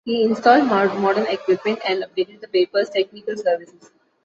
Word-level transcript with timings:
He 0.03 0.23
installed 0.23 0.65
modern 0.67 1.27
equipment 1.27 1.77
and 1.87 2.03
updated 2.03 2.41
the 2.41 2.47
paper's 2.47 2.89
technical 2.89 3.37
services. 3.37 3.91